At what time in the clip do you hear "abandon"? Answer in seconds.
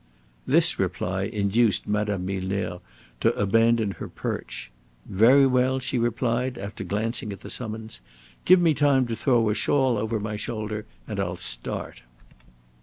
3.35-3.91